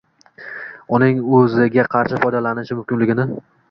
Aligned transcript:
uning 0.99 1.21
o‘ziga 1.41 1.87
qarshi 1.99 2.25
foydalanilishi 2.27 2.83
mumkinligini 2.83 3.33